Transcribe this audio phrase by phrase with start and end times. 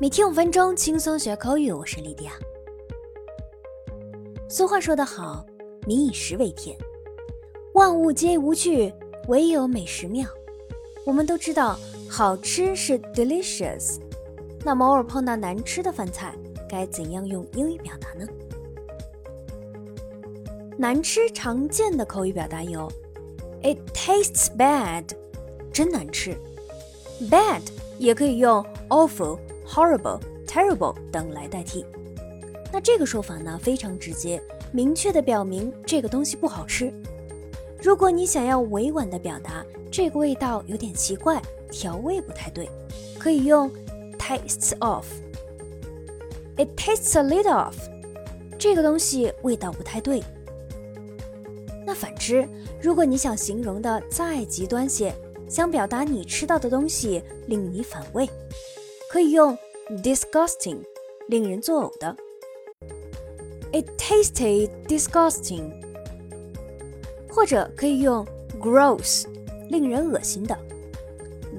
[0.00, 1.72] 每天五分钟，轻松学口语。
[1.72, 2.30] 我是莉迪亚。
[4.48, 5.44] 俗话说得好
[5.88, 6.78] ，“民以食为天”，
[7.74, 8.94] 万物皆无趣，
[9.26, 10.24] 唯有美食妙。
[11.04, 11.76] 我们都知道，
[12.08, 13.98] 好吃是 delicious。
[14.64, 16.32] 那么，偶尔碰到难吃的饭菜，
[16.68, 18.24] 该怎样用英语表达呢？
[20.76, 22.88] 难吃常见的口语表达有
[23.64, 25.06] ：“It tastes bad”，
[25.72, 26.36] 真难吃。
[27.28, 27.62] Bad
[27.98, 31.84] 也可以用 awful、horrible、terrible 等来代替。
[32.72, 36.92] 那这个说法呢，非常直接，明确的表明这个东西不好吃。
[37.82, 42.68] 如果你想要委婉的表达这个味道有点奇怪，调味不太对，
[43.18, 43.70] 可以用
[44.18, 45.06] tastes of。
[46.56, 47.76] It tastes a little off。
[48.58, 50.22] 这个东西味道不太对。
[51.86, 52.46] 那反之，
[52.82, 55.14] 如果你想形容的再极端些，
[55.48, 58.28] 想表达你吃到的东西令你反胃，
[59.10, 59.56] 可以用
[60.02, 60.78] disgusting，
[61.28, 62.16] 令人作呕的。
[63.72, 65.70] It tasted disgusting。
[67.30, 68.26] 或者可以用
[68.60, 69.26] gross，
[69.70, 70.58] 令人恶心的。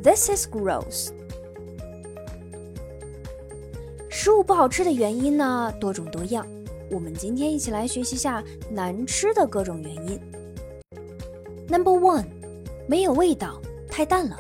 [0.04, 1.10] This is gross。
[4.10, 6.46] 食物不好吃的原因呢，多种多样。
[6.92, 10.20] 我们今天一起来学习下难吃的各种原因。
[11.68, 12.26] Number one，
[12.88, 14.40] 没有味道，太淡了，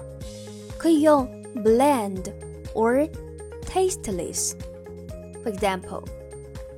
[0.78, 2.31] 可以用 bland
[2.75, 3.08] or
[3.67, 6.05] tasteless。For example,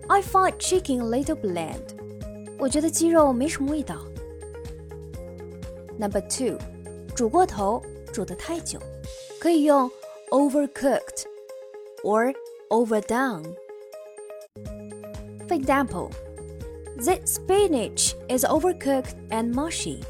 [0.09, 1.83] I find chicken a little bland。
[2.59, 3.97] 我觉得鸡肉没什么味道。
[5.99, 6.59] Number two，
[7.15, 8.79] 煮过头，煮得太久，
[9.39, 9.91] 可以用
[10.31, 11.25] overcooked
[12.03, 12.35] or
[12.69, 16.11] overdone。For example,
[16.97, 20.03] the spinach is overcooked and mushy.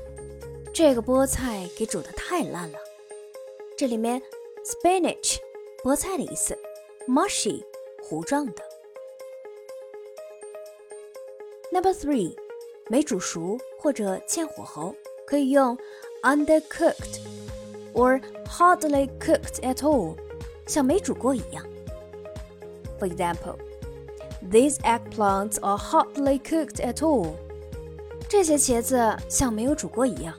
[0.73, 2.79] 这个菠菜给煮的太烂了。
[3.77, 4.21] 这里面
[4.65, 5.39] spinach
[5.84, 6.58] 菠菜的意思
[7.08, 7.64] ，mushy
[8.04, 8.64] 糊状的。
[11.72, 12.36] Number three，
[12.88, 14.96] 没煮熟或者欠火候，
[15.26, 15.78] 可以用
[16.22, 17.20] undercooked
[17.94, 20.16] or hardly cooked at all，
[20.68, 21.66] 像没煮过一样。
[23.00, 23.58] For example。
[24.52, 27.36] These eggplants are hardly cooked at all。
[28.28, 30.36] 这些茄子像没有煮过一样。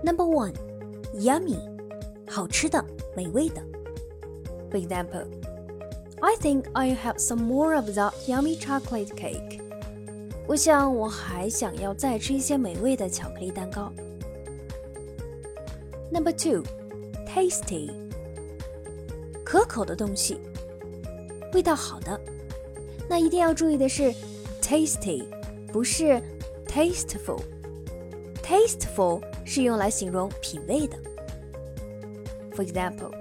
[0.01, 0.53] Number one,
[1.13, 1.59] yummy，
[2.33, 2.83] 好吃的、
[3.15, 3.61] 美味的。
[4.71, 5.27] For example,
[6.19, 9.59] I think I'll have some more of that yummy chocolate cake。
[10.47, 13.93] 我想我还想要再吃一些美味的巧克力蛋糕。
[16.11, 16.63] Number two,
[17.27, 17.91] tasty，
[19.45, 20.39] 可口的东西，
[21.53, 22.19] 味道好的。
[23.07, 24.11] 那一定要注意的是
[24.59, 25.23] ，tasty
[25.71, 26.19] 不是
[26.65, 27.43] tasteful。
[28.41, 30.97] tasteful 是用来形容品味的。
[32.54, 33.12] For example,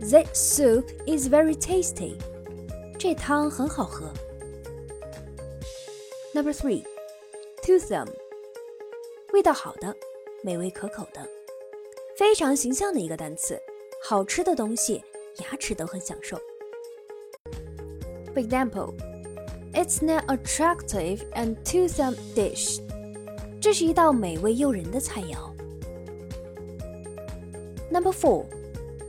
[0.00, 2.16] that soup is very tasty.
[2.98, 4.12] 这汤很好喝。
[6.34, 6.84] Number three,
[7.62, 8.08] toothsome，
[9.32, 9.94] 味道好的，
[10.42, 11.28] 美味可口的，
[12.16, 13.60] 非常形象的一个单词。
[14.04, 15.02] 好吃的东西，
[15.38, 16.36] 牙齿都很享受。
[18.34, 18.94] For example,
[19.74, 22.80] it's an attractive and toothsome dish.
[23.60, 25.52] 这是一道美味诱人的菜肴。
[27.90, 28.46] Number four,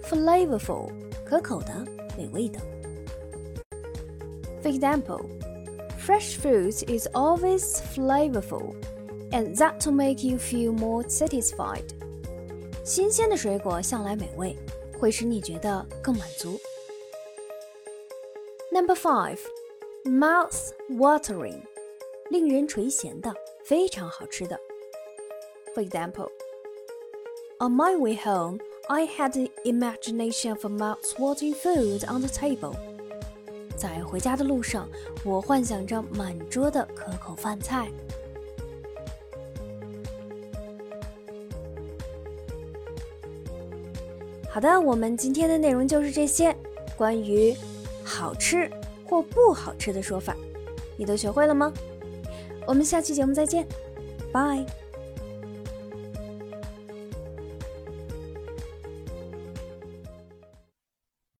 [0.04, 0.92] flavorful，
[1.25, 1.74] 可口的，
[2.18, 2.60] 美味的。
[4.62, 5.25] For example,
[6.00, 8.75] fresh fruit is always flavorful,
[9.31, 11.86] and that to make you feel more satisfied.
[12.84, 14.57] 新鲜的水果向来美味，
[15.00, 16.60] 会使你觉得更满足。
[18.72, 19.40] Number five,
[20.04, 21.62] mouth watering，
[22.30, 24.60] 令人垂涎的，非常好吃的。
[25.74, 26.30] For example,
[27.60, 28.60] on my way home,
[28.90, 32.75] I had the imagination of a mouth-watering food on the table.
[33.76, 34.88] 在回家的路上，
[35.25, 37.88] 我幻想着满桌的可口饭菜。
[44.49, 46.56] 好的，我们今天的内容就是这些，
[46.96, 47.55] 关于
[48.02, 48.70] 好吃
[49.05, 50.34] 或不好吃的说法，
[50.96, 51.70] 你都学会了吗？
[52.67, 53.67] 我们下期节目再见，
[54.32, 54.64] 拜。